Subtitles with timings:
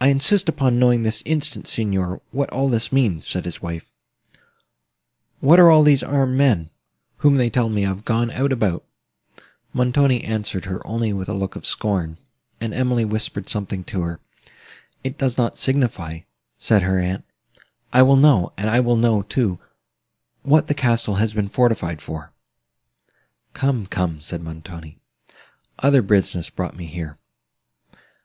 [0.00, 5.70] "I insist upon knowing this instant, Signor, what all this means:" said his wife—"what are
[5.70, 6.70] all these armed men,
[7.18, 8.84] whom they tell me of, gone out about?"
[9.72, 12.16] Montoni answered her only with a look of scorn;
[12.60, 14.18] and Emily whispered something to her.
[15.04, 16.22] "It does not signify,"
[16.58, 17.24] said her aunt:
[17.92, 19.60] "I will know; and I will know, too,
[20.42, 22.32] what the castle has been fortified for."
[23.52, 24.98] "Come, come," said Montoni,
[25.78, 27.16] "other business brought me here.